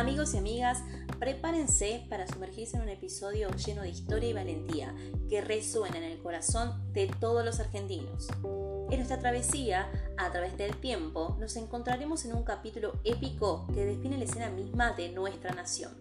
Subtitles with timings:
[0.00, 0.82] Amigos y amigas,
[1.18, 4.94] prepárense para sumergirse en un episodio lleno de historia y valentía
[5.28, 8.28] que resuena en el corazón de todos los argentinos.
[8.90, 14.16] En nuestra travesía, a través del tiempo, nos encontraremos en un capítulo épico que define
[14.16, 15.92] la escena misma de nuestra nación.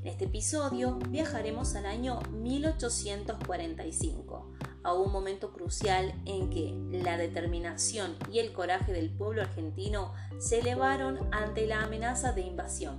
[0.00, 4.52] En este episodio viajaremos al año 1845,
[4.84, 10.60] a un momento crucial en que la determinación y el coraje del pueblo argentino se
[10.60, 12.98] elevaron ante la amenaza de invasión.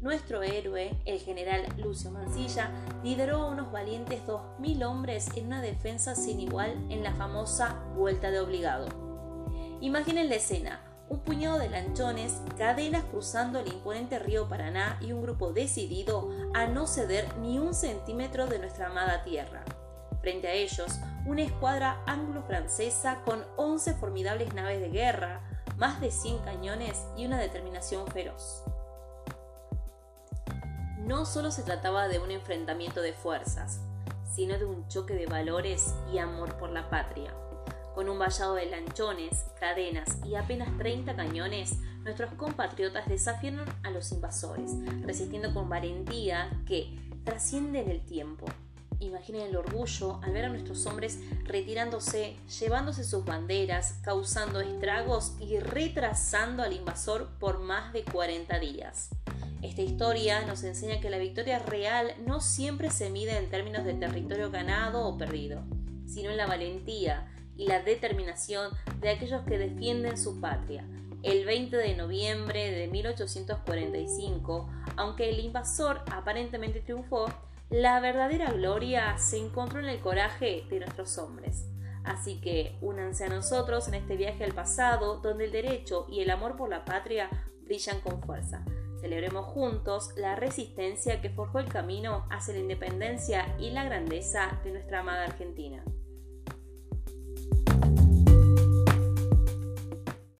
[0.00, 2.70] Nuestro héroe, el general Lucio Mancilla,
[3.02, 8.30] lideró a unos valientes 2.000 hombres en una defensa sin igual en la famosa Vuelta
[8.30, 8.86] de Obligado.
[9.80, 15.22] Imaginen la escena, un puñado de lanchones, cadenas cruzando el imponente río Paraná y un
[15.22, 19.64] grupo decidido a no ceder ni un centímetro de nuestra amada tierra.
[20.28, 25.40] Frente a ellos, una escuadra anglo-francesa con 11 formidables naves de guerra,
[25.78, 28.62] más de 100 cañones y una determinación feroz.
[30.98, 33.80] No solo se trataba de un enfrentamiento de fuerzas,
[34.30, 37.32] sino de un choque de valores y amor por la patria.
[37.94, 44.12] Con un vallado de lanchones, cadenas y apenas 30 cañones, nuestros compatriotas desafiaron a los
[44.12, 44.72] invasores,
[45.06, 48.44] resistiendo con valentía que trasciende en el tiempo.
[49.00, 55.58] Imaginen el orgullo al ver a nuestros hombres retirándose, llevándose sus banderas, causando estragos y
[55.60, 59.10] retrasando al invasor por más de 40 días.
[59.62, 63.94] Esta historia nos enseña que la victoria real no siempre se mide en términos de
[63.94, 65.62] territorio ganado o perdido,
[66.06, 70.84] sino en la valentía y la determinación de aquellos que defienden su patria.
[71.24, 77.26] El 20 de noviembre de 1845, aunque el invasor aparentemente triunfó,
[77.70, 81.68] la verdadera gloria se encontró en el coraje de nuestros hombres.
[82.04, 86.30] Así que únanse a nosotros en este viaje al pasado, donde el derecho y el
[86.30, 87.28] amor por la patria
[87.64, 88.64] brillan con fuerza.
[89.00, 94.72] Celebremos juntos la resistencia que forjó el camino hacia la independencia y la grandeza de
[94.72, 95.84] nuestra amada Argentina.